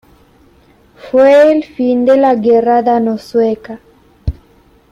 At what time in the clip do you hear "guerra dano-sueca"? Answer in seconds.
2.33-3.79